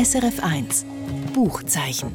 [0.00, 0.86] SRF1
[1.34, 2.14] Buchzeichen.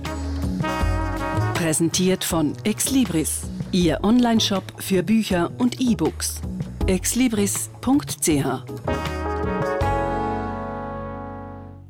[1.53, 6.41] Präsentiert von Exlibris, Ihr Onlineshop für Bücher und E-Books.
[6.87, 7.69] exlibris.ch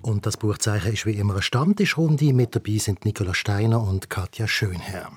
[0.02, 2.34] Und das Buchzeichen ist wie immer eine Stammtischrunde.
[2.34, 5.14] Mit dabei sind Nicola Steiner und Katja Schönherr.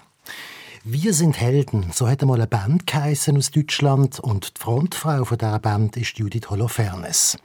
[0.85, 1.87] Wir sind Helden.
[1.93, 6.49] So hat einmal eine Band aus Deutschland und die Frontfrau von dieser Band ist Judith
[6.51, 7.37] Holofernes.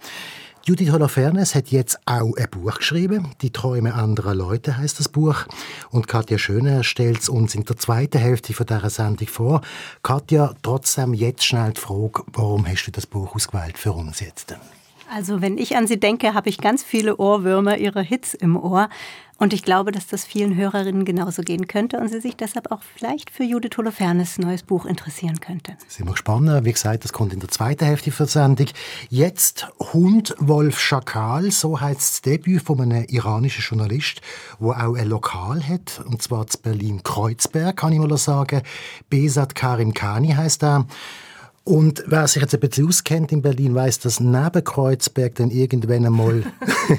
[0.66, 3.34] Judith Holofernes hat jetzt auch ein Buch geschrieben.
[3.41, 5.44] Die Träume anderer Leute heißt das Buch.
[5.90, 9.62] Und Katja Schöner stellt es uns in der zweiten Hälfte von dieser Sendung vor.
[10.04, 14.55] Katja, trotzdem jetzt schnell die Frage, warum hast du das Buch ausgewählt für uns jetzt?
[15.13, 18.90] Also wenn ich an Sie denke, habe ich ganz viele Ohrwürmer, Ihre Hits im Ohr.
[19.38, 22.81] Und ich glaube, dass das vielen Hörerinnen genauso gehen könnte und sie sich deshalb auch
[22.95, 25.76] vielleicht für Judith Holofernes neues Buch interessieren könnten.
[25.88, 26.49] Sind wir gespannt.
[26.66, 28.68] Wie gesagt, das kommt in der zweiten Hälfte der Sendung.
[29.09, 34.21] Jetzt Hund, Wolf, Schakal, so heißt das Debüt von einem iranischen Journalist,
[34.59, 38.62] wo auch ein Lokal hat, und zwar zu Berlin-Kreuzberg, kann ich mal sagen.
[39.10, 40.88] Besat Karim Khani heißt er.
[41.66, 46.06] Und wer sich jetzt ein bisschen auskennt in Berlin, weiß, dass neben Kreuzberg dann irgendwann
[46.06, 46.44] einmal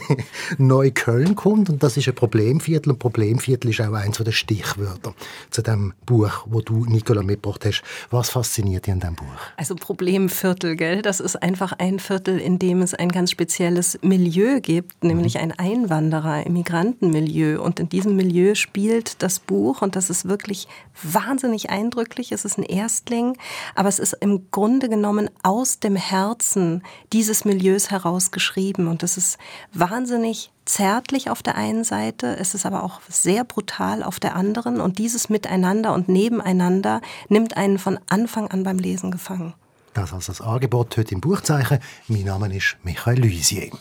[0.58, 1.68] Neukölln kommt.
[1.68, 2.92] Und das ist ein Problemviertel.
[2.92, 5.14] Und Problemviertel ist auch eins der Stichwörter
[5.50, 7.82] zu dem Buch, wo du, Nicola, mitgebracht hast.
[8.08, 9.26] Was fasziniert dich an diesem Buch?
[9.58, 11.02] Also Problemviertel, gell?
[11.02, 15.40] Das ist einfach ein Viertel, in dem es ein ganz spezielles Milieu gibt, nämlich mhm.
[15.40, 17.60] ein Einwanderer, Immigrantenmilieu.
[17.60, 20.68] Und in diesem Milieu spielt das Buch und das ist wirklich
[21.02, 22.32] wahnsinnig eindrücklich.
[22.32, 23.36] Es ist ein Erstling,
[23.74, 28.86] aber es ist im Grunde genommen aus dem Herzen dieses Milieus heraus geschrieben.
[28.86, 29.36] Und das ist
[29.72, 34.80] wahnsinnig zärtlich auf der einen Seite, es ist aber auch sehr brutal auf der anderen.
[34.80, 39.54] Und dieses Miteinander und Nebeneinander nimmt einen von Anfang an beim Lesen gefangen.
[39.92, 41.80] Das als das Angebot heute im Buchzeichen.
[42.06, 43.72] Mein Name ist Michael Luisier.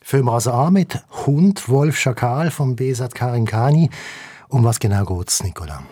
[0.00, 3.88] Fangen wir also an mit Hund Wolf Schakal vom Besat Karinkani.
[4.48, 5.84] Um was genau geht es, Nicola?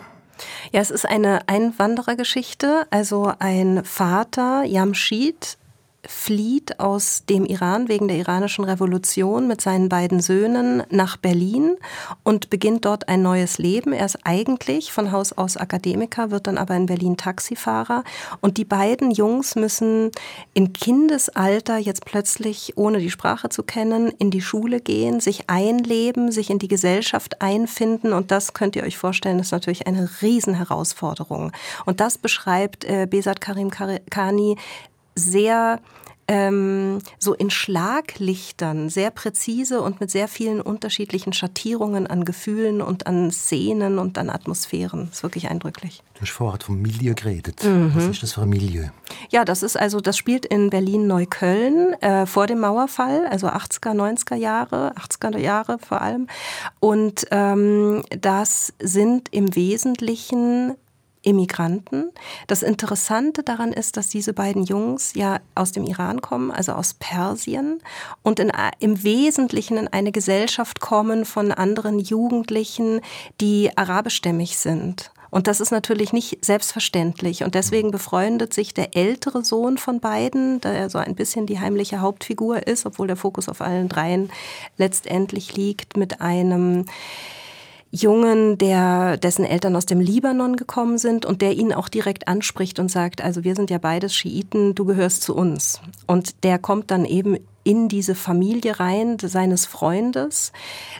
[0.71, 2.87] Ja, es ist eine Einwanderergeschichte.
[2.89, 5.58] Also ein Vater, Jamshid,
[6.07, 11.75] flieht aus dem Iran wegen der iranischen Revolution mit seinen beiden Söhnen nach Berlin
[12.23, 13.91] und beginnt dort ein neues Leben.
[13.91, 18.03] Er ist eigentlich von Haus aus Akademiker, wird dann aber in Berlin Taxifahrer.
[18.39, 20.11] Und die beiden Jungs müssen
[20.53, 26.31] in Kindesalter jetzt plötzlich, ohne die Sprache zu kennen, in die Schule gehen, sich einleben,
[26.31, 28.13] sich in die Gesellschaft einfinden.
[28.13, 31.51] Und das könnt ihr euch vorstellen, ist natürlich eine Riesenherausforderung.
[31.85, 34.55] Und das beschreibt äh, Besat Karim Khani
[35.15, 35.79] sehr
[36.29, 43.07] ähm, so in Schlaglichtern, sehr präzise und mit sehr vielen unterschiedlichen Schattierungen an Gefühlen und
[43.07, 45.07] an Szenen und an Atmosphären.
[45.07, 46.03] Das ist wirklich eindrücklich.
[46.13, 47.63] Du hast vorher vom Milieu geredet.
[47.63, 47.93] Mhm.
[47.95, 48.89] Was ist das für ein Milieu?
[49.31, 54.35] Ja, das ist also, das spielt in Berlin-Neukölln äh, vor dem Mauerfall, also 80er, 90er
[54.35, 56.27] Jahre, 80er Jahre vor allem.
[56.79, 60.75] Und ähm, das sind im Wesentlichen
[61.21, 62.11] Immigranten.
[62.47, 66.93] Das Interessante daran ist, dass diese beiden Jungs ja aus dem Iran kommen, also aus
[66.93, 67.81] Persien,
[68.23, 73.01] und in, im Wesentlichen in eine Gesellschaft kommen von anderen Jugendlichen,
[73.41, 75.11] die arabischstämmig sind.
[75.31, 77.43] Und das ist natürlich nicht selbstverständlich.
[77.43, 82.01] Und deswegen befreundet sich der ältere Sohn von beiden, der so ein bisschen die heimliche
[82.01, 84.31] Hauptfigur ist, obwohl der Fokus auf allen dreien
[84.77, 86.85] letztendlich liegt, mit einem
[87.91, 92.79] Jungen, der, dessen Eltern aus dem Libanon gekommen sind und der ihn auch direkt anspricht
[92.79, 95.81] und sagt, also wir sind ja beides Schiiten, du gehörst zu uns.
[96.05, 100.51] Und der kommt dann eben in diese Familie rein seines Freundes,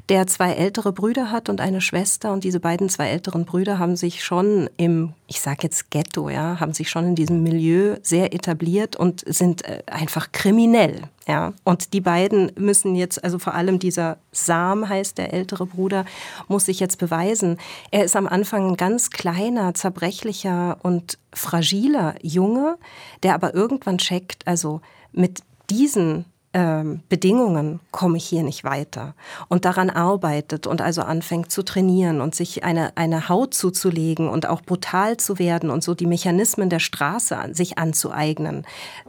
[0.10, 2.32] der zwei ältere Brüder hat und eine Schwester.
[2.32, 6.60] Und diese beiden zwei älteren Brüder haben sich schon im, ich sage jetzt Ghetto, ja,
[6.60, 11.04] haben sich schon in diesem Milieu sehr etabliert und sind äh, einfach kriminell.
[11.28, 16.06] Ja, und die beiden müssen jetzt, also vor allem dieser Sam heißt der ältere Bruder,
[16.48, 17.58] muss sich jetzt beweisen.
[17.92, 22.78] Er ist am Anfang ein ganz kleiner, zerbrechlicher und fragiler Junge,
[23.22, 24.82] der aber irgendwann checkt, also
[25.12, 29.14] mit diesen ähm, Bedingungen komme ich hier nicht weiter
[29.50, 34.48] und daran arbeitet und also anfängt zu trainieren und sich eine, eine Haut zuzulegen und
[34.48, 38.66] auch brutal zu werden und so die Mechanismen der Straße an, sich anzueignen.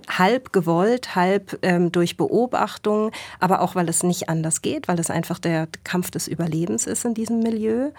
[0.06, 5.08] Halb gewollt, halb ähm, durch Beobachtung, aber auch weil es nicht anders geht, weil es
[5.08, 7.90] einfach der Kampf des Überlebens ist in diesem Milieu.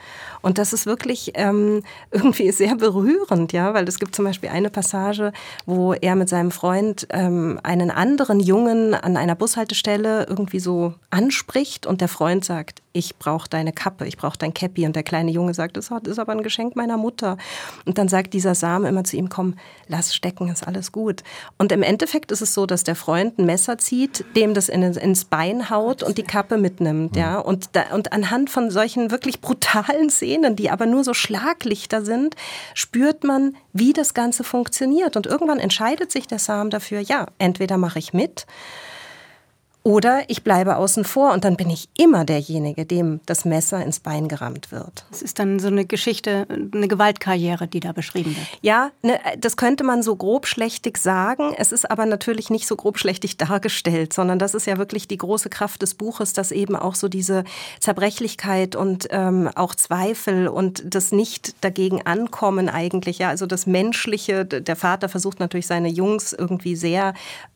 [0.42, 4.70] Und das ist wirklich ähm, irgendwie sehr berührend, ja, weil es gibt zum Beispiel eine
[4.70, 5.34] Passage,
[5.66, 10.94] wo er mit seinem Freund ähm, einen anderen Jungen an einer einer Bushaltestelle irgendwie so
[11.10, 14.86] anspricht und der Freund sagt, ich brauche deine Kappe, ich brauche dein Cappy.
[14.86, 17.38] Und der kleine Junge sagt, das ist aber ein Geschenk meiner Mutter.
[17.86, 19.56] Und dann sagt dieser Samen immer zu ihm, komm,
[19.88, 21.24] lass stecken, ist alles gut.
[21.58, 24.84] Und im Endeffekt ist es so, dass der Freund ein Messer zieht, dem das in,
[24.84, 27.16] ins Bein haut und die Kappe mitnimmt.
[27.16, 27.40] Ja?
[27.40, 32.36] Und, da, und anhand von solchen wirklich brutalen Szenen, die aber nur so Schlaglichter sind,
[32.74, 35.16] spürt man, wie das Ganze funktioniert.
[35.16, 38.46] Und irgendwann entscheidet sich der Sam dafür, ja, entweder mache ich mit
[39.84, 44.00] oder ich bleibe außen vor und dann bin ich immer derjenige, dem das Messer ins
[44.00, 45.06] Bein gerammt wird.
[45.12, 48.48] Es ist dann so eine Geschichte, eine Gewaltkarriere, die da beschrieben wird.
[48.62, 51.56] Ja, ne, das könnte man so grobschlächtig sagen.
[51.58, 55.50] Es ist aber natürlich nicht so grobschlächtig dargestellt, sondern das ist ja wirklich die große
[55.50, 57.44] Kraft des Buches, dass eben auch so diese
[57.80, 64.46] Zerbrechlichkeit und ähm, auch Zweifel und das nicht dagegen ankommen eigentlich, ja, also das Menschliche.
[64.46, 67.16] Der Vater versucht natürlich seine Jungs irgendwie sehr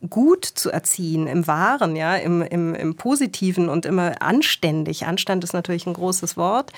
[0.10, 5.06] gut zu erziehen im Wahren, ja im, im, im Positiven und immer anständig.
[5.06, 6.72] Anstand ist natürlich ein großes Wort.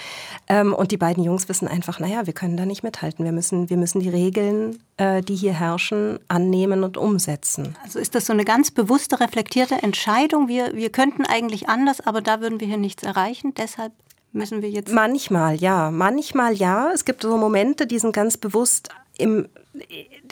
[0.48, 3.26] Ähm, und die beiden Jungs wissen einfach, naja, wir können da nicht mithalten.
[3.26, 7.76] Wir müssen, wir müssen die Regeln, äh, die hier herrschen, annehmen und umsetzen.
[7.84, 10.48] Also ist das so eine ganz bewusste, reflektierte Entscheidung?
[10.48, 13.54] Wir, wir könnten eigentlich anders, aber da würden wir hier nichts erreichen.
[13.56, 13.94] Deshalb
[14.32, 14.94] müssen wir jetzt.
[14.94, 16.92] Manchmal ja, manchmal ja.
[16.94, 19.48] Es gibt so Momente, die sind ganz bewusst im,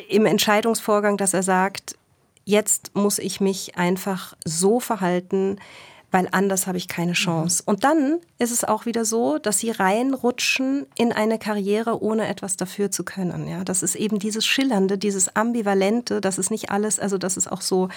[0.09, 1.95] im Entscheidungsvorgang, dass er sagt,
[2.45, 5.57] jetzt muss ich mich einfach so verhalten,
[6.11, 7.15] weil anders habe ich keine mhm.
[7.15, 7.63] Chance.
[7.65, 12.55] Und dann ist es auch wieder so, dass sie reinrutschen in eine Karriere, ohne etwas
[12.55, 13.47] dafür zu können.
[13.47, 17.51] Ja, das ist eben dieses Schillernde, dieses Ambivalente, das ist nicht alles, also das ist
[17.51, 17.89] auch so,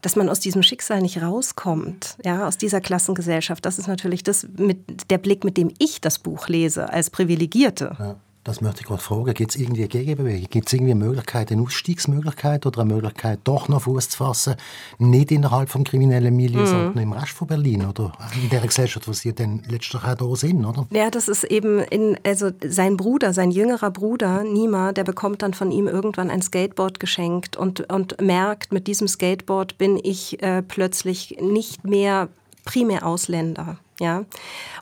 [0.00, 3.64] dass man aus diesem Schicksal nicht rauskommt, ja, aus dieser Klassengesellschaft.
[3.66, 7.96] Das ist natürlich das mit der Blick, mit dem ich das Buch lese, als Privilegierte.
[7.98, 8.16] Ja.
[8.42, 9.34] Das möchte ich gerade fragen.
[9.34, 10.48] Gibt es irgendwie eine Gegenbewegung?
[10.48, 14.54] Gibt es irgendwie eine Möglichkeit, eine Ausstiegsmöglichkeit oder eine Möglichkeit, doch noch Fuß zu fassen?
[14.98, 16.66] Nicht innerhalb des kriminellen Milieu, mm.
[16.66, 20.36] sondern im Rest von Berlin oder in der Gesellschaft, wo Sie dann letztlich auch da
[20.36, 20.86] sind, oder?
[20.90, 25.52] Ja, das ist eben, in, also sein Bruder, sein jüngerer Bruder, Nima, der bekommt dann
[25.52, 30.62] von ihm irgendwann ein Skateboard geschenkt und, und merkt, mit diesem Skateboard bin ich äh,
[30.62, 32.28] plötzlich nicht mehr
[32.64, 34.24] primär Ausländer ja,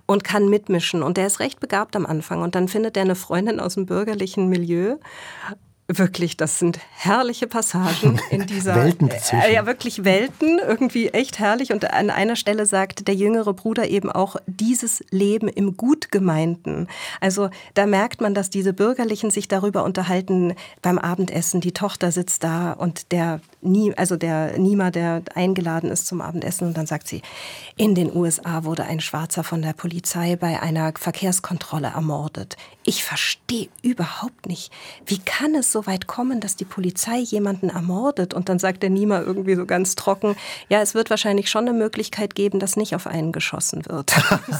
[0.07, 1.03] und kann mitmischen.
[1.03, 2.43] Und der ist recht begabt am Anfang.
[2.43, 4.97] Und dann findet er eine Freundin aus dem bürgerlichen Milieu
[5.91, 8.75] Wirklich, das sind herrliche Passagen in dieser.
[8.75, 9.41] Welten dazwischen.
[9.41, 11.73] Äh, ja, wirklich Welten, irgendwie echt herrlich.
[11.73, 16.89] Und an einer Stelle sagt der jüngere Bruder eben auch dieses Leben im Gutgemeinten.
[17.23, 21.63] Also da merkt man, dass diese Bürgerlichen sich darüber unterhalten beim Abendessen.
[21.63, 23.41] Die Tochter sitzt da und der
[23.97, 27.23] also der Nima, der eingeladen ist zum Abendessen, und dann sagt sie,
[27.77, 32.57] in den USA wurde ein Schwarzer von der Polizei bei einer Verkehrskontrolle ermordet.
[32.85, 34.73] Ich verstehe überhaupt nicht,
[35.07, 38.35] wie kann es so so weit kommen, dass die Polizei jemanden ermordet?
[38.35, 40.35] Und dann sagt der Nima irgendwie so ganz trocken,
[40.69, 44.13] ja, es wird wahrscheinlich schon eine Möglichkeit geben, dass nicht auf einen geschossen wird.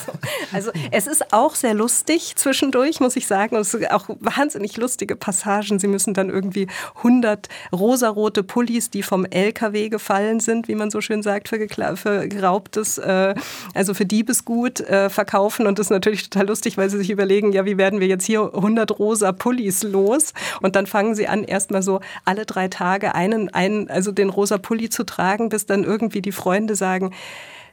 [0.53, 3.57] also es ist auch sehr lustig zwischendurch, muss ich sagen.
[3.57, 5.81] Und es sind auch wahnsinnig lustige Passagen.
[5.81, 6.69] Sie müssen dann irgendwie
[6.99, 12.29] 100 rosarote Pullis, die vom LKW gefallen sind, wie man so schön sagt, für, für
[12.29, 13.35] geraubtes, äh,
[13.75, 15.67] also für Diebesgut äh, verkaufen.
[15.67, 18.25] Und das ist natürlich total lustig, weil sie sich überlegen, ja, wie werden wir jetzt
[18.25, 20.33] hier 100 rosa Pullis los?
[20.61, 24.59] Und dann fangen sie an, erstmal so alle drei Tage einen, einen, also den rosa
[24.59, 27.13] Pulli zu tragen, bis dann irgendwie die Freunde sagen,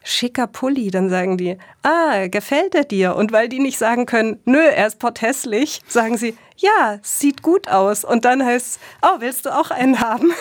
[0.06, 3.16] schicker Pulli, dann sagen die, ah, gefällt er dir?
[3.16, 7.68] Und weil die nicht sagen können, nö, er ist potthässlich, sagen sie, ja, sieht gut
[7.68, 8.06] aus.
[8.06, 10.32] Und dann heißt es, oh, willst du auch einen haben?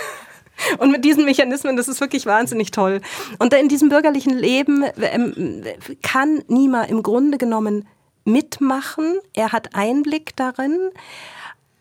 [0.78, 3.00] Und mit diesen Mechanismen, das ist wirklich wahnsinnig toll.
[3.38, 5.64] Und in diesem bürgerlichen Leben ähm,
[6.02, 7.86] kann Nima im Grunde genommen
[8.24, 9.18] mitmachen.
[9.34, 10.90] Er hat Einblick darin.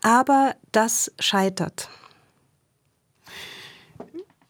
[0.02, 1.88] Aber das scheitert.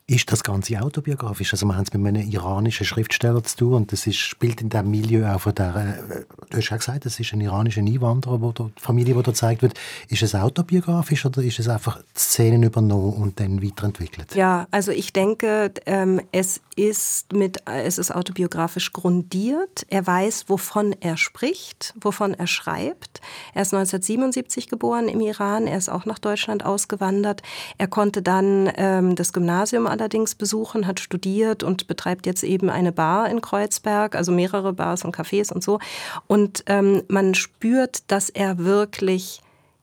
[0.06, 1.54] Ist das Ganze autobiografisch?
[1.54, 4.68] Also wir haben es mit einem iranischen Schriftsteller zu tun und das ist, spielt in
[4.68, 8.42] dem Milieu auch von der, äh, du hast ja gesagt, das ist ein iranischer Einwanderer,
[8.42, 9.80] wo die Familie, die da gezeigt wird.
[10.10, 14.34] Ist es autobiografisch oder ist es einfach Szenen übernommen und dann weiterentwickelt?
[14.34, 19.86] Ja, also ich denke, ähm, es ist mit, es ist autobiografisch grundiert.
[19.88, 23.22] Er weiß, wovon er spricht, wovon er schreibt.
[23.54, 25.66] Er ist 1977 geboren im Iran.
[25.66, 27.42] Er ist auch nach Deutschland ausgewandert.
[27.78, 32.92] Er konnte dann ähm, das Gymnasium allerdings besuchen, hat studiert und betreibt jetzt eben eine
[32.92, 35.78] Bar in Kreuzberg, also mehrere Bars und Cafés und so.
[36.26, 39.40] Und ähm, man spürt, dass er wirklich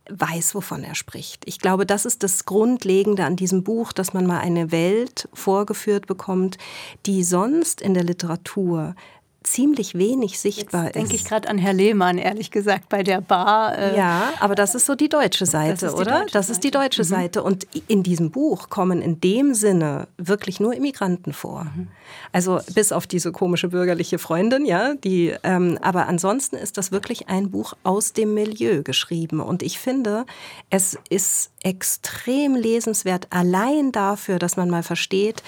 [0.10, 1.44] weiß, wovon er spricht.
[1.46, 6.08] Ich glaube, das ist das Grundlegende an diesem Buch, dass man mal eine Welt vorgeführt
[6.08, 6.58] bekommt,
[7.06, 8.96] die sonst in der Literatur
[9.44, 11.02] ziemlich wenig sichtbar Jetzt ist.
[11.02, 13.78] Denke ich gerade an Herr Lehmann, ehrlich gesagt, bei der Bar.
[13.78, 16.20] Äh ja, aber das ist so die deutsche Seite, das oder?
[16.20, 17.08] Deutsche das ist die deutsche mhm.
[17.08, 17.44] Seite.
[17.44, 21.64] Und in diesem Buch kommen in dem Sinne wirklich nur Immigranten vor.
[21.64, 21.88] Mhm.
[22.32, 25.34] Also bis auf diese komische bürgerliche Freundin, ja, die.
[25.44, 29.40] Ähm, aber ansonsten ist das wirklich ein Buch aus dem Milieu geschrieben.
[29.40, 30.26] Und ich finde,
[30.70, 35.44] es ist extrem lesenswert allein dafür, dass man mal versteht,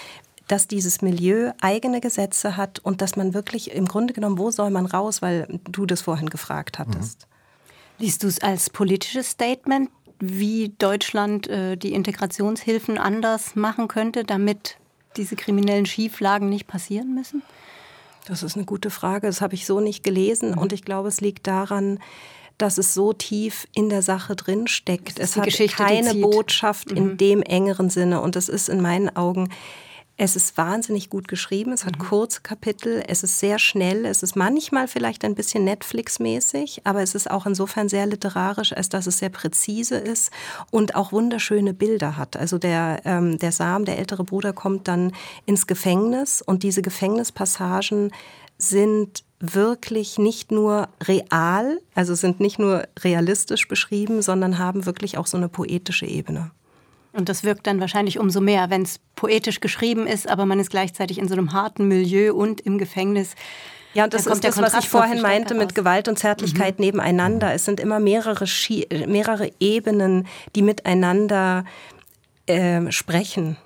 [0.48, 4.70] dass dieses Milieu eigene Gesetze hat und dass man wirklich im Grunde genommen, wo soll
[4.70, 7.28] man raus, weil du das vorhin gefragt hattest.
[7.28, 8.04] Mhm.
[8.04, 14.78] Liest du es als politisches Statement, wie Deutschland äh, die Integrationshilfen anders machen könnte, damit
[15.18, 17.44] diese kriminellen Schieflagen nicht passieren müssen?
[18.26, 19.28] Das ist eine gute Frage.
[19.28, 20.52] Das habe ich so nicht gelesen.
[20.52, 20.58] Mhm.
[20.58, 22.00] Und ich glaube, es liegt daran,
[22.58, 25.20] dass es so tief in der Sache drin steckt.
[25.20, 26.98] Es hat Geschichte, keine Botschaft mhm.
[26.98, 28.22] in dem engeren Sinne.
[28.22, 29.50] Und das ist in meinen Augen
[30.16, 32.04] es ist wahnsinnig gut geschrieben, es hat mhm.
[32.04, 37.16] kurze Kapitel, es ist sehr schnell, es ist manchmal vielleicht ein bisschen Netflix-mäßig, aber es
[37.16, 40.32] ist auch insofern sehr literarisch, als dass es sehr präzise ist
[40.70, 42.38] und auch wunderschöne Bilder hat.
[42.38, 45.14] Also der, ähm, der Sam, der ältere Bruder, kommt dann
[45.46, 48.12] ins Gefängnis und diese Gefängnispassagen
[48.60, 55.28] sind wirklich nicht nur real, also sind nicht nur realistisch beschrieben, sondern haben wirklich auch
[55.28, 56.52] so eine poetische Ebene.
[57.14, 60.72] Und das wirkt dann wahrscheinlich umso mehr, wenn es poetisch geschrieben ist, aber man ist
[60.72, 63.36] gleichzeitig in so einem harten Milieu und im Gefängnis.
[63.94, 66.86] Ja, und das ist das, was ich vorhin meinte mit Gewalt und Zärtlichkeit mhm.
[66.86, 67.54] nebeneinander.
[67.54, 68.46] Es sind immer mehrere,
[69.08, 71.66] mehrere Ebenen, die miteinander
[72.48, 73.58] äh, sprechen.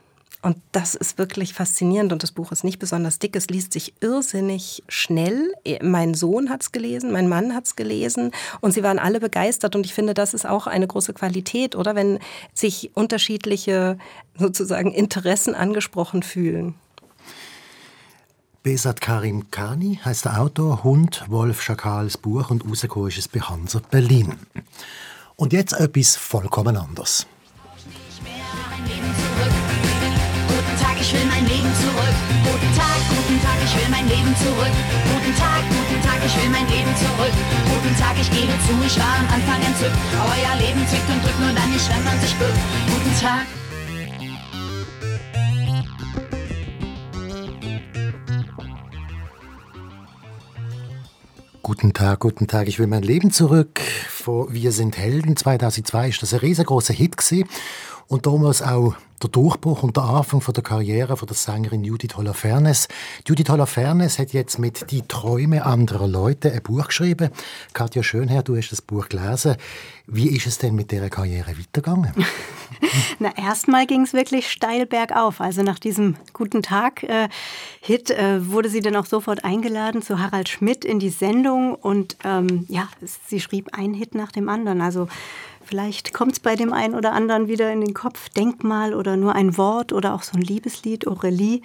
[0.43, 3.35] Und das ist wirklich faszinierend und das Buch ist nicht besonders dick.
[3.35, 5.51] Es liest sich irrsinnig schnell.
[5.81, 9.75] Mein Sohn hat es gelesen, mein Mann hat es gelesen und sie waren alle begeistert.
[9.75, 11.95] Und ich finde, das ist auch eine große Qualität, oder?
[11.95, 12.19] Wenn
[12.53, 13.97] sich unterschiedliche
[14.37, 16.75] sozusagen Interessen angesprochen fühlen.
[18.61, 23.81] Besat Karim Kani heißt der Autor, Hund Wolf Schakals Buch und rausgekommen ist bei Hansa
[23.89, 24.35] Berlin.
[25.35, 27.25] Und jetzt etwas vollkommen anderes.
[31.07, 32.15] Ich will mein Leben zurück.
[32.43, 34.75] Guten Tag, guten Tag, ich will mein Leben zurück.
[35.07, 37.35] Guten Tag, guten Tag, ich will mein Leben zurück.
[37.71, 39.95] Guten Tag, ich gebe zu, ich war am Anfang entzückt.
[40.19, 42.59] Euer Leben zwickt und drückt nur dann nicht, wenn man sich bückt.
[42.91, 43.45] Guten Tag.
[51.63, 52.67] Guten Tag, guten Tag.
[52.67, 53.79] Ich will mein Leben zurück.
[54.09, 57.47] Von Wir sind Helden 2002 ist das ein riesengroßer Hit gewesen.
[58.07, 62.15] Und damals auch der Durchbruch und der Anfang von der Karriere von der Sängerin Judith
[62.15, 62.87] Holofernes.
[63.25, 67.31] Judith Holofernes hat jetzt mit Die Träume anderer Leute ein Buch geschrieben.
[67.73, 69.55] Katja Schönherr, du hast das Buch gelesen.
[70.05, 72.13] Wie ist es denn mit der Karriere weitergegangen?
[73.19, 75.41] Na, erstmal ging es wirklich steil bergauf.
[75.41, 80.47] Also nach diesem Guten Tag-Hit äh, äh, wurde sie dann auch sofort eingeladen zu Harald
[80.47, 82.87] Schmidt in die Sendung und ähm, ja,
[83.25, 84.81] sie schrieb einen Hit nach dem anderen.
[84.81, 85.07] Also
[85.67, 88.29] Vielleicht kommt es bei dem einen oder anderen wieder in den Kopf.
[88.29, 91.61] Denkmal oder nur ein Wort oder auch so ein Liebeslied, Aurelie,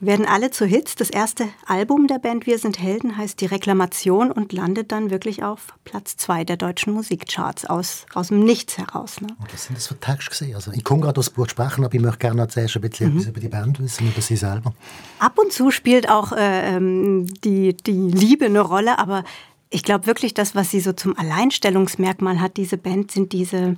[0.00, 0.94] werden alle zu Hits.
[0.94, 5.42] Das erste Album der Band Wir sind Helden heißt Die Reklamation und landet dann wirklich
[5.42, 9.20] auf Platz zwei der deutschen Musikcharts aus, aus dem Nichts heraus.
[9.20, 9.28] Ne?
[9.38, 10.54] Oh, das sind das für Texte gesehen.
[10.54, 13.18] Also ich komme gerade aus Buch sprechen, aber ich möchte gerne zuerst ein bisschen mhm.
[13.18, 14.72] etwas über die Band wissen, über sie selber.
[15.18, 19.24] Ab und zu spielt auch äh, ähm, die, die Liebe eine Rolle, aber
[19.72, 23.76] ich glaube wirklich, das, was sie so zum Alleinstellungsmerkmal hat, diese Band, sind diese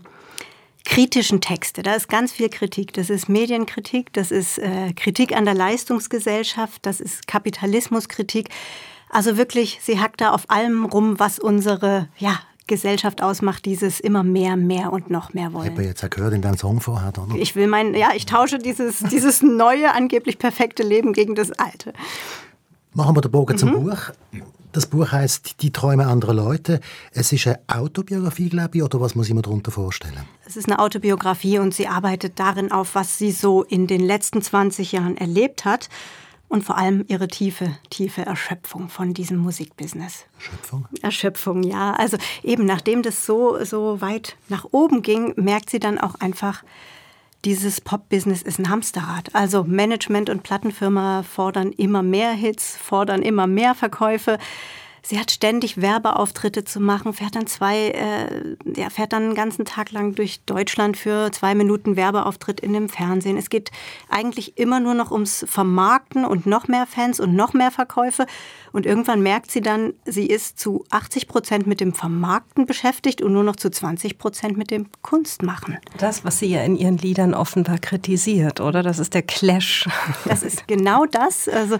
[0.84, 1.82] kritischen Texte.
[1.82, 2.92] Da ist ganz viel Kritik.
[2.92, 8.50] Das ist Medienkritik, das ist äh, Kritik an der Leistungsgesellschaft, das ist Kapitalismuskritik.
[9.08, 14.24] Also wirklich, sie hackt da auf allem rum, was unsere ja, Gesellschaft ausmacht, dieses immer
[14.24, 15.66] mehr, mehr und noch mehr wollen.
[15.66, 17.34] Ich habe jetzt ja gehört in deinem Song vorher, oder?
[17.36, 21.92] Ich will mein, ja, ich tausche dieses, dieses neue, angeblich perfekte Leben gegen das alte.
[22.92, 23.58] Machen wir den Bogen mhm.
[23.58, 23.98] zum Buch.
[24.74, 26.80] Das Buch heißt Die Träume anderer Leute.
[27.12, 30.24] Es ist eine Autobiografie, glaube ich, oder was muss ich mir darunter vorstellen?
[30.46, 34.42] Es ist eine Autobiografie und sie arbeitet darin auf, was sie so in den letzten
[34.42, 35.88] 20 Jahren erlebt hat
[36.48, 40.24] und vor allem ihre tiefe, tiefe Erschöpfung von diesem Musikbusiness.
[40.38, 40.88] Erschöpfung?
[41.02, 41.92] Erschöpfung, ja.
[41.92, 46.64] Also eben nachdem das so, so weit nach oben ging, merkt sie dann auch einfach,
[47.44, 49.34] dieses Pop-Business ist ein Hamsterrad.
[49.34, 54.38] Also Management und Plattenfirma fordern immer mehr Hits, fordern immer mehr Verkäufe.
[55.06, 59.66] Sie hat ständig Werbeauftritte zu machen, fährt dann zwei, äh, ja, fährt dann einen ganzen
[59.66, 63.36] Tag lang durch Deutschland für zwei Minuten Werbeauftritt in dem Fernsehen.
[63.36, 63.70] Es geht
[64.08, 68.24] eigentlich immer nur noch ums Vermarkten und noch mehr Fans und noch mehr Verkäufe.
[68.72, 73.34] Und irgendwann merkt sie dann, sie ist zu 80 Prozent mit dem Vermarkten beschäftigt und
[73.34, 75.76] nur noch zu 20 Prozent mit dem Kunstmachen.
[75.98, 78.82] Das, was sie ja in ihren Liedern offenbar kritisiert, oder?
[78.82, 79.86] Das ist der Clash.
[80.24, 81.46] Das ist genau das.
[81.46, 81.76] Also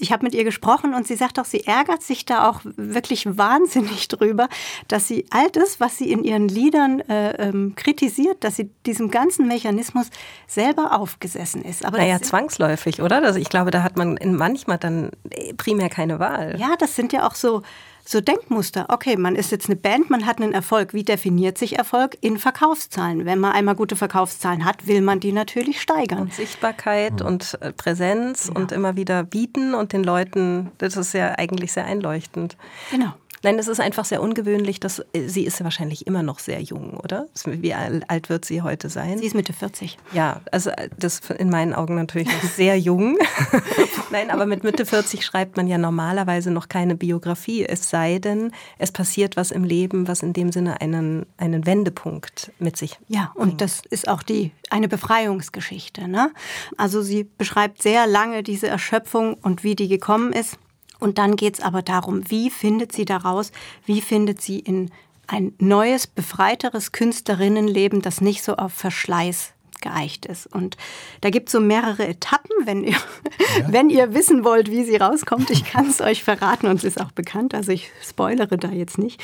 [0.00, 3.24] ich habe mit ihr gesprochen und sie sagt auch, sie ärgert sich da auch wirklich
[3.26, 4.48] wahnsinnig drüber,
[4.88, 9.10] dass sie all das, was sie in ihren Liedern äh, ähm, kritisiert, dass sie diesem
[9.10, 10.10] ganzen Mechanismus
[10.46, 11.84] selber aufgesessen ist.
[11.84, 13.22] Aber naja, zwangsläufig, oder?
[13.22, 15.10] Also ich glaube, da hat man manchmal dann
[15.56, 16.56] primär keine Wahl.
[16.58, 17.62] Ja, das sind ja auch so
[18.10, 18.86] so Denkmuster.
[18.88, 20.94] Okay, man ist jetzt eine Band, man hat einen Erfolg.
[20.94, 22.18] Wie definiert sich Erfolg?
[22.20, 23.24] In Verkaufszahlen.
[23.24, 26.22] Wenn man einmal gute Verkaufszahlen hat, will man die natürlich steigern.
[26.22, 27.26] Und Sichtbarkeit mhm.
[27.26, 28.60] und äh, Präsenz ja.
[28.60, 32.56] und immer wieder bieten und den Leuten, das ist ja eigentlich sehr einleuchtend.
[32.90, 33.12] Genau.
[33.42, 36.60] Nein, es ist einfach sehr ungewöhnlich, dass äh, sie ist ja wahrscheinlich immer noch sehr
[36.60, 37.26] jung, oder?
[37.46, 39.18] Wie alt wird sie heute sein?
[39.18, 39.96] Sie ist Mitte 40.
[40.12, 43.16] Ja, also äh, das in meinen Augen natürlich noch sehr jung.
[44.10, 48.52] Nein, aber mit Mitte 40 schreibt man ja normalerweise noch keine Biografie, es sei denn,
[48.78, 53.32] es passiert was im Leben, was in dem Sinne einen, einen Wendepunkt mit sich Ja,
[53.34, 53.60] und bringt.
[53.62, 56.08] das ist auch die eine Befreiungsgeschichte.
[56.08, 56.30] Ne?
[56.76, 60.58] Also sie beschreibt sehr lange diese Erschöpfung und wie die gekommen ist.
[61.00, 63.52] Und dann geht es aber darum, wie findet sie daraus,
[63.86, 64.90] wie findet sie in
[65.26, 70.46] ein neues, befreiteres Künstlerinnenleben, das nicht so auf Verschleiß geeicht ist.
[70.46, 70.76] Und
[71.20, 72.98] da gibt es so mehrere Etappen, wenn ihr, ja.
[73.68, 75.50] wenn ihr wissen wollt, wie sie rauskommt.
[75.50, 78.98] Ich kann es euch verraten und es ist auch bekannt, also ich spoilere da jetzt
[78.98, 79.22] nicht.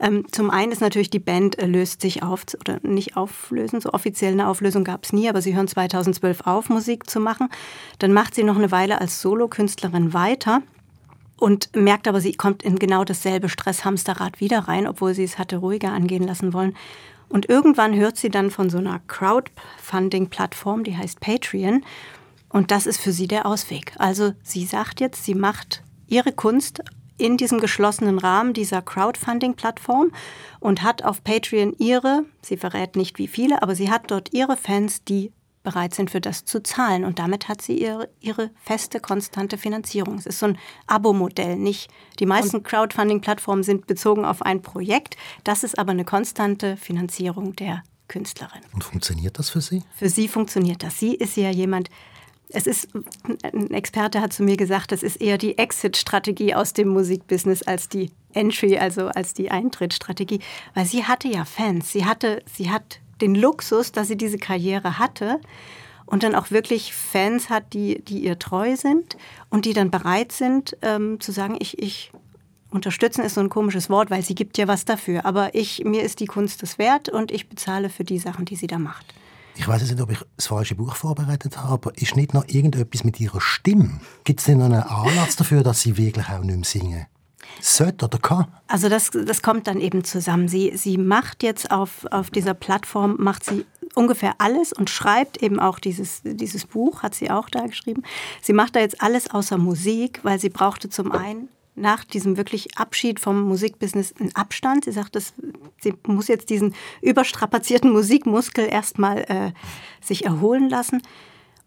[0.00, 3.92] Ähm, zum einen ist natürlich, die Band äh, löst sich auf, oder nicht auflösen, so
[3.92, 7.48] offiziell eine Auflösung gab es nie, aber sie hören 2012 auf, Musik zu machen.
[7.98, 10.62] Dann macht sie noch eine Weile als Solokünstlerin weiter
[11.38, 15.58] und merkt aber, sie kommt in genau dasselbe Stresshamsterrad wieder rein, obwohl sie es hatte
[15.58, 16.76] ruhiger angehen lassen wollen.
[17.28, 21.84] Und irgendwann hört sie dann von so einer Crowdfunding-Plattform, die heißt Patreon.
[22.48, 23.92] Und das ist für sie der Ausweg.
[23.98, 26.82] Also sie sagt jetzt, sie macht ihre Kunst
[27.18, 30.12] in diesem geschlossenen Rahmen dieser Crowdfunding-Plattform
[30.60, 34.56] und hat auf Patreon ihre, sie verrät nicht wie viele, aber sie hat dort ihre
[34.56, 37.04] Fans, die bereit sind, für das zu zahlen.
[37.04, 40.16] Und damit hat sie ihre, ihre feste, konstante Finanzierung.
[40.18, 41.56] Es ist so ein Abo-Modell.
[41.56, 45.16] Nicht die meisten Crowdfunding-Plattformen sind bezogen auf ein Projekt.
[45.44, 48.62] Das ist aber eine konstante Finanzierung der Künstlerin.
[48.72, 49.82] Und funktioniert das für Sie?
[49.94, 50.98] Für sie funktioniert das.
[50.98, 51.90] Sie ist ja jemand,
[52.48, 52.88] es ist,
[53.42, 57.88] ein Experte hat zu mir gesagt, das ist eher die Exit-Strategie aus dem Musikbusiness als
[57.88, 60.40] die Entry, also als die Eintrittsstrategie.
[60.74, 61.92] Weil sie hatte ja Fans.
[61.92, 65.40] Sie hatte, sie hat den Luxus, dass sie diese Karriere hatte
[66.06, 69.16] und dann auch wirklich Fans hat, die, die ihr treu sind
[69.50, 72.12] und die dann bereit sind ähm, zu sagen, ich, ich
[72.70, 76.02] unterstützen ist so ein komisches Wort, weil sie gibt ja was dafür, aber ich, mir
[76.02, 79.14] ist die Kunst das wert und ich bezahle für die Sachen, die sie da macht.
[79.54, 83.02] Ich weiß nicht, ob ich das falsche Buch vorbereitet habe, aber ist nicht noch irgendetwas
[83.02, 84.00] mit ihrer Stimme?
[84.22, 87.06] Gibt es denn noch einen Anlass dafür, dass sie wirklich auch nicht mehr singen?
[87.60, 88.46] Sollte oder kann?
[88.66, 90.48] Also das, das kommt dann eben zusammen.
[90.48, 95.58] Sie, sie macht jetzt auf, auf dieser Plattform, macht sie ungefähr alles und schreibt eben
[95.58, 98.02] auch dieses, dieses Buch, hat sie auch da geschrieben.
[98.40, 102.76] Sie macht da jetzt alles außer Musik, weil sie brauchte zum einen nach diesem wirklich
[102.76, 104.84] Abschied vom Musikbusiness einen Abstand.
[104.84, 105.32] Sie sagt, das,
[105.80, 109.52] sie muss jetzt diesen überstrapazierten Musikmuskel erstmal äh,
[110.04, 111.02] sich erholen lassen.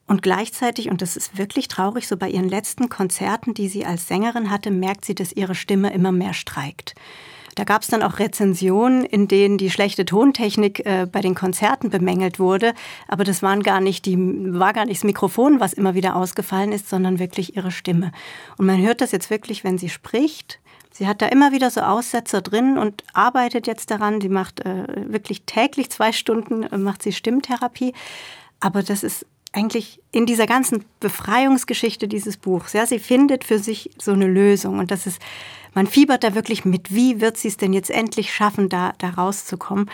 [0.07, 4.07] Und gleichzeitig, und das ist wirklich traurig, so bei ihren letzten Konzerten, die sie als
[4.07, 6.95] Sängerin hatte, merkt sie, dass ihre Stimme immer mehr streikt.
[7.55, 11.89] Da gab es dann auch Rezensionen, in denen die schlechte Tontechnik äh, bei den Konzerten
[11.89, 12.73] bemängelt wurde.
[13.07, 16.71] Aber das waren gar nicht die, war gar nicht das Mikrofon, was immer wieder ausgefallen
[16.71, 18.11] ist, sondern wirklich ihre Stimme.
[18.57, 20.59] Und man hört das jetzt wirklich, wenn sie spricht.
[20.91, 24.21] Sie hat da immer wieder so Aussetzer drin und arbeitet jetzt daran.
[24.21, 27.93] Sie macht äh, wirklich täglich zwei Stunden, äh, macht sie Stimmtherapie.
[28.59, 32.73] Aber das ist eigentlich in dieser ganzen Befreiungsgeschichte dieses Buchs.
[32.73, 35.21] Ja, sie findet für sich so eine Lösung und das ist,
[35.73, 39.09] man fiebert da wirklich mit, wie wird sie es denn jetzt endlich schaffen, da, da
[39.09, 39.89] rauszukommen.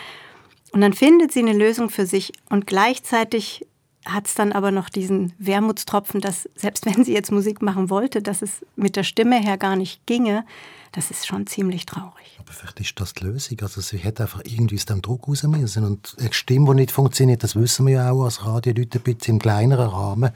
[0.72, 3.66] Und dann findet sie eine Lösung für sich und gleichzeitig
[4.04, 8.22] hat es dann aber noch diesen Wermutstropfen, dass selbst wenn sie jetzt Musik machen wollte,
[8.22, 10.44] dass es mit der Stimme her gar nicht ginge,
[10.92, 12.38] das ist schon ziemlich traurig.
[12.38, 13.58] Aber vielleicht ist das die Lösung.
[13.60, 15.84] Also sie hätte einfach irgendwie aus dem Druck raus müssen.
[15.84, 19.34] Und eine Stimme, die nicht funktioniert, das wissen wir ja auch als Radioleute ein bisschen
[19.34, 20.30] im kleineren Rahmen.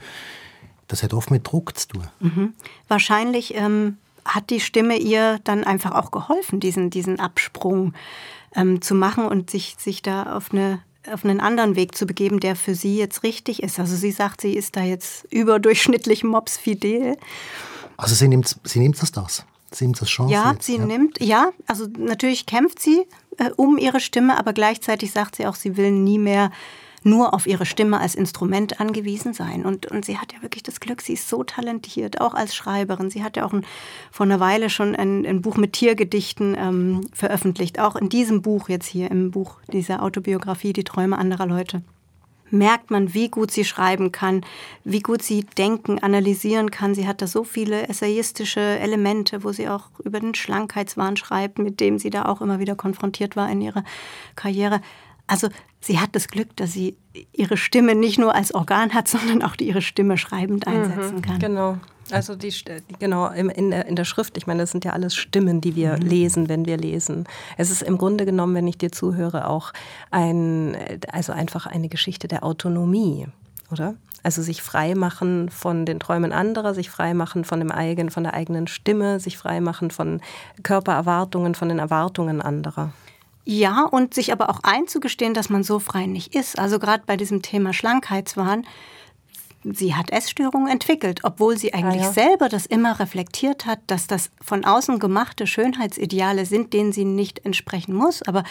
[0.87, 2.07] Das hat oft mit Druck zu tun.
[2.19, 2.53] Mhm.
[2.87, 7.93] Wahrscheinlich ähm, hat die Stimme ihr dann einfach auch geholfen, diesen, diesen Absprung
[8.55, 12.39] ähm, zu machen und sich, sich da auf eine auf einen anderen Weg zu begeben,
[12.39, 13.79] der für sie jetzt richtig ist.
[13.79, 17.17] Also sie sagt, sie ist da jetzt überdurchschnittlich mobsfidel.
[17.97, 19.45] Also sie nimmt, sie nimmt das das?
[19.71, 20.85] Sie nimmt das Chance Ja, jetzt, sie ja.
[20.85, 23.05] nimmt, ja, also natürlich kämpft sie
[23.37, 26.51] äh, um ihre Stimme, aber gleichzeitig sagt sie auch, sie will nie mehr
[27.05, 29.65] nur auf ihre Stimme als Instrument angewiesen sein.
[29.65, 33.09] Und, und sie hat ja wirklich das Glück, sie ist so talentiert, auch als Schreiberin.
[33.09, 33.65] Sie hat ja auch ein,
[34.11, 37.79] vor einer Weile schon ein, ein Buch mit Tiergedichten ähm, veröffentlicht.
[37.79, 41.81] Auch in diesem Buch jetzt hier, im Buch dieser Autobiografie, Die Träume anderer Leute
[42.53, 44.41] merkt man, wie gut sie schreiben kann,
[44.83, 46.93] wie gut sie denken, analysieren kann.
[46.93, 51.79] Sie hat da so viele essayistische Elemente, wo sie auch über den Schlankheitswahn schreibt, mit
[51.79, 53.83] dem sie da auch immer wieder konfrontiert war in ihrer
[54.35, 54.81] Karriere.
[55.27, 56.97] Also sie hat das Glück, dass sie
[57.31, 61.39] ihre Stimme nicht nur als Organ hat, sondern auch ihre Stimme schreibend einsetzen kann.
[61.39, 61.77] Genau.
[62.11, 62.53] Also die,
[62.99, 65.93] genau, in der, in der Schrift, ich meine, das sind ja alles Stimmen, die wir
[65.93, 66.01] mhm.
[66.01, 67.25] lesen, wenn wir lesen.
[67.57, 69.71] Es ist im Grunde genommen, wenn ich dir zuhöre, auch
[70.11, 70.75] ein,
[71.11, 73.27] also einfach eine Geschichte der Autonomie,
[73.71, 73.95] oder?
[74.21, 78.23] Also sich frei machen von den Träumen anderer, sich frei machen von dem eigenen, von
[78.23, 80.21] der eigenen Stimme, sich frei machen von
[80.63, 82.93] Körpererwartungen, von den Erwartungen anderer.
[83.45, 86.57] Ja, und sich aber auch einzugestehen, dass man so frei nicht ist.
[86.57, 88.65] Also gerade bei diesem Thema Schlankheitswahn,
[89.63, 92.11] sie hat Essstörungen entwickelt, obwohl sie eigentlich ah, ja.
[92.13, 97.45] selber das immer reflektiert hat, dass das von außen gemachte Schönheitsideale sind, denen sie nicht
[97.45, 98.21] entsprechen muss.
[98.21, 98.43] Aber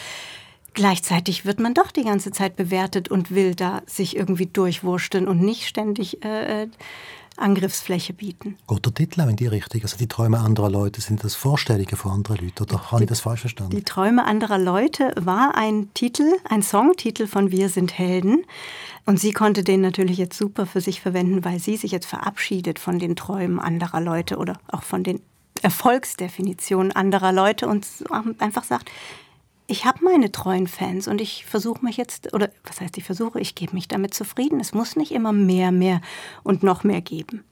[0.75, 5.41] gleichzeitig wird man doch die ganze Zeit bewertet und will da sich irgendwie durchwursteln und
[5.41, 6.69] nicht ständig äh, äh
[7.43, 8.57] Angriffsfläche bieten.
[8.69, 9.83] Geht der Titel in die Richtung?
[9.83, 13.21] Also die Träume anderer Leute, sind das Vorstellungen von anderen Leuten oder habe ich das
[13.21, 13.77] falsch verstanden?
[13.77, 18.45] Die Träume anderer Leute war ein Titel, ein Songtitel von Wir sind Helden.
[19.05, 22.79] Und sie konnte den natürlich jetzt super für sich verwenden, weil sie sich jetzt verabschiedet
[22.79, 25.21] von den Träumen anderer Leute oder auch von den
[25.61, 27.87] Erfolgsdefinitionen anderer Leute und
[28.39, 28.91] einfach sagt,
[29.73, 33.41] ich habe meine treuen Fans und ich versuche mich jetzt, oder was heißt ich versuche,
[33.41, 34.61] ich gebe mich damit zufrieden.
[34.61, 36.03] Es muss nicht immer mehr, mehr
[36.43, 37.43] und noch mehr geben.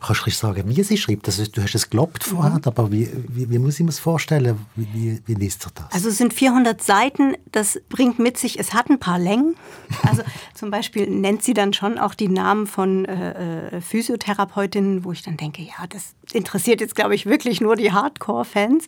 [0.00, 1.28] Kannst du sagen, wie sie schreibt?
[1.28, 2.62] Also, du hast es geglaubt vorher, mhm.
[2.64, 4.58] aber wie, wie, wie, muss ich mir das vorstellen?
[4.74, 5.92] Wie, wie, wie liest sich das?
[5.92, 9.54] Also es sind 400 Seiten, das bringt mit sich, es hat ein paar Längen.
[10.02, 10.22] Also
[10.54, 15.22] zum Beispiel nennt sie dann schon auch die Namen von äh, äh, Physiotherapeutinnen, wo ich
[15.22, 18.86] dann denke, ja, das interessiert jetzt, glaube ich, wirklich nur die Hardcore-Fans.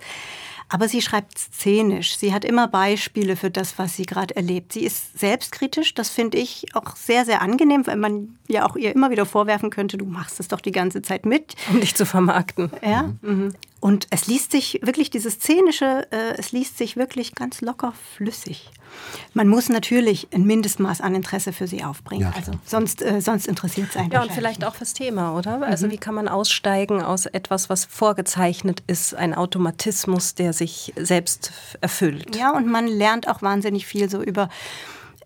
[0.75, 2.17] Aber sie schreibt szenisch.
[2.17, 4.73] Sie hat immer Beispiele für das, was sie gerade erlebt.
[4.73, 5.95] Sie ist selbstkritisch.
[5.95, 9.71] Das finde ich auch sehr, sehr angenehm, weil man ja auch ihr immer wieder vorwerfen
[9.71, 11.55] könnte, du machst es doch die ganze Zeit mit.
[11.71, 12.73] Um dich zu vermarkten.
[12.83, 13.13] Ja.
[13.23, 13.55] Mhm.
[13.85, 18.71] Und es liest sich wirklich, dieses Szenische, äh, es liest sich wirklich ganz locker flüssig.
[19.35, 22.23] Man muss natürlich ein Mindestmaß an Interesse für sie aufbringen.
[22.23, 24.11] Ja, also sonst, äh, sonst interessiert es einen.
[24.11, 25.63] Ja, und vielleicht auch fürs Thema, oder?
[25.63, 25.91] Also mhm.
[25.91, 32.35] wie kann man aussteigen aus etwas, was vorgezeichnet ist, ein Automatismus, der sich selbst erfüllt?
[32.37, 34.49] Ja, und man lernt auch wahnsinnig viel so über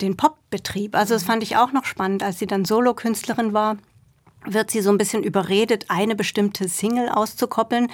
[0.00, 0.96] den Popbetrieb.
[0.96, 3.76] Also das fand ich auch noch spannend, als sie dann Solokünstlerin war
[4.44, 7.90] wird sie so ein bisschen überredet, eine bestimmte Single auszukoppeln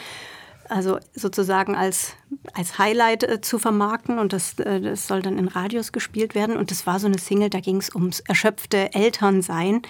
[0.75, 2.15] also sozusagen als,
[2.53, 6.57] als Highlight äh, zu vermarkten und das, äh, das soll dann in Radios gespielt werden.
[6.57, 9.83] Und das war so eine Single, da ging es ums erschöpfte Elternsein.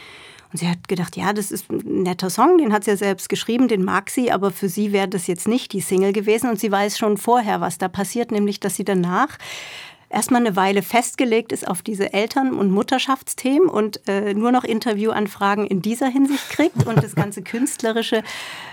[0.53, 3.29] Und sie hat gedacht, ja, das ist ein netter Song, den hat sie ja selbst
[3.31, 6.51] geschrieben, den mag sie, aber für sie wäre das jetzt nicht die Single gewesen.
[6.51, 9.39] Und sie weiß schon vorher, was da passiert, nämlich, dass sie danach
[10.15, 15.67] erstmal eine Weile festgelegt ist auf diese Eltern- und Mutterschaftsthemen und äh, nur noch Interviewanfragen
[15.67, 18.23] in dieser Hinsicht kriegt und das ganze Künstlerische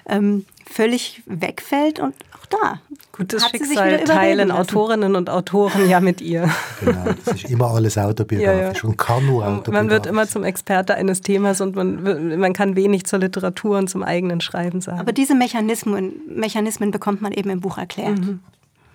[0.08, 2.80] ähm, völlig wegfällt und auch da.
[3.12, 6.50] Gutes Schicksal teilen Autorinnen und Autoren ja mit ihr.
[6.80, 8.90] Genau, das ist immer alles autobiografisch ja, ja.
[8.90, 9.74] und kann nur autobiografisch.
[9.74, 13.90] Man wird immer zum Experte eines Themas und man, man kann wenig zur Literatur und
[13.90, 15.00] zum eigenen Schreiben sagen.
[15.00, 18.20] Aber diese Mechanismen, Mechanismen bekommt man eben im Buch erklärt.
[18.20, 18.40] Mhm.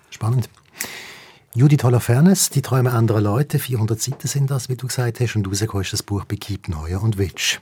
[0.09, 0.49] Spannend.
[1.57, 5.47] Judith Holofernes, Die Träume anderer Leute, 400 Seiten sind das, wie du gesagt hast, und
[5.47, 7.57] rausgekommen ist das Buch «Begibt Neuer und Witsch».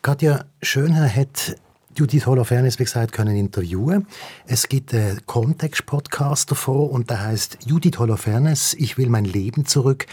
[0.00, 1.56] Katja Schönherr hat
[1.94, 4.06] Judith Holofernes, wie gesagt, können interviewen.
[4.46, 10.06] Es gibt einen Kontext-Podcast davor und der heißt Judith Holofernes, ich will mein Leben zurück.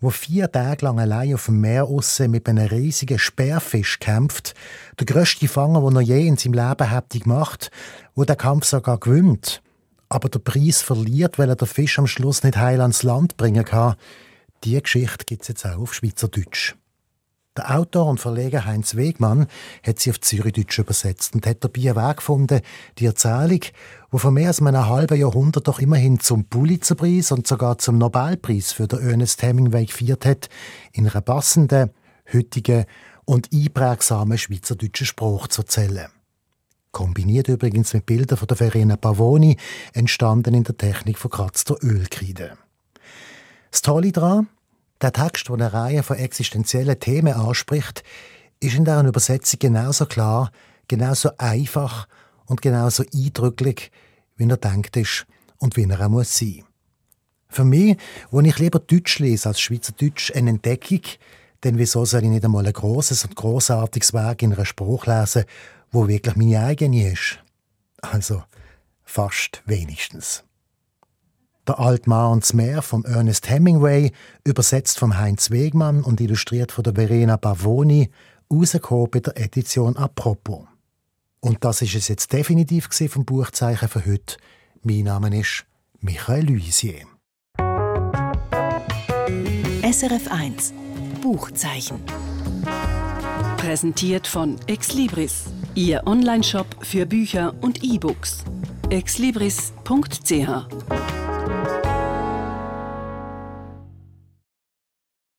[0.00, 4.54] wo vier Tage lang allein auf dem Meer aussen mit einem riesigen Speerfisch kämpft,
[4.98, 7.70] der größte Fanger, den er je in seinem Leben hätte gemacht,
[8.14, 9.62] wo der Kampf sogar gewinnt,
[10.08, 13.64] aber der Preis verliert, weil er den Fisch am Schluss nicht heil ans Land bringen
[13.64, 13.96] kann.
[14.64, 16.74] Die Geschichte gibt es jetzt auch auf Schweizerdeutsch.
[17.56, 19.48] Der Autor und Verleger Heinz Wegmann
[19.84, 22.60] hat sie auf Zürichdeutsch übersetzt und hat dabei einen Weg gefunden,
[22.98, 23.60] die Erzählung,
[24.12, 28.70] die vor mehr als einem halben Jahrhundert doch immerhin zum Pulitzerpreis und sogar zum Nobelpreis
[28.70, 30.48] für den Ernest Hemingway geführt hat,
[30.92, 31.90] in einer passenden,
[32.32, 32.84] heutigen
[33.24, 36.06] und einprägsamen schweizerdeutschen Sprache zu erzählen.
[36.92, 39.56] kombiniert übrigens mit Bildern von der Verena Pavoni,
[39.92, 42.56] entstanden in der Technik von kratzter Ölkreide.
[43.72, 44.48] Das Tolle daran,
[45.02, 48.04] der Text, der eine Reihe von existenziellen Themen anspricht,
[48.60, 50.52] ist in deren Übersetzung genauso klar,
[50.88, 52.06] genauso einfach
[52.46, 53.90] und genauso eindrücklich,
[54.36, 55.26] wie er denkt ist
[55.58, 56.64] und wie er auch muss sein.
[57.48, 57.96] Für mich,
[58.30, 61.02] wo ich lieber Deutsch lese als Schweizerdeutsch, eine Entdeckung,
[61.64, 65.44] denn wieso soll ich nicht einmal ein großes und großartiges Werk in einer Spruch lesen,
[65.90, 67.38] wo wirklich meine eigene ist?
[68.00, 68.44] Also
[69.04, 70.44] fast wenigstens.
[71.70, 74.10] Der Altmann und das Meer von Ernest Hemingway,
[74.42, 78.10] übersetzt von Heinz Wegmann und illustriert von der Verena Bavoni,
[78.52, 80.66] rausgekommen bei der Edition Apropos.
[81.38, 84.36] Und das ist es jetzt definitiv vom Buchzeichen für heute.
[84.82, 85.64] Mein Name ist
[86.00, 87.06] Michael Luisier.
[89.88, 90.74] SRF 1
[91.22, 92.00] Buchzeichen.
[93.58, 95.44] Präsentiert von Exlibris,
[95.76, 98.42] Ihr Onlineshop für Bücher und E-Books.
[98.88, 101.19] exlibris.ch
[101.50, 101.79] Thank you.